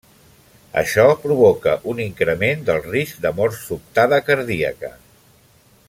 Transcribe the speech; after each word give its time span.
Això, 0.81 1.03
provoca 1.25 1.75
un 1.93 2.01
increment 2.05 2.65
del 2.71 2.81
risc 2.87 3.21
de 3.27 3.33
mort 3.41 3.59
sobtada 3.67 4.21
cardíaca. 4.31 4.93